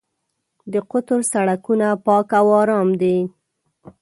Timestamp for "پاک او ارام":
2.05-2.89